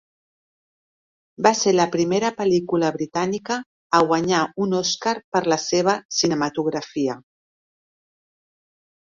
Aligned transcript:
Va 1.47 1.51
ser 1.59 1.73
la 1.75 1.85
primera 1.95 2.31
pel·lícula 2.39 2.89
britànica 2.95 3.57
a 3.99 4.01
guanyar 4.13 4.41
un 4.65 4.75
Oscar 4.79 5.15
per 5.37 5.43
la 5.55 5.59
seva 5.67 5.95
cinematografia. 6.23 7.21